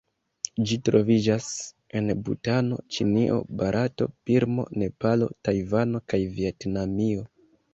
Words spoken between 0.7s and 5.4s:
troviĝas en Butano, Ĉinio, Barato, Birmo, Nepalo,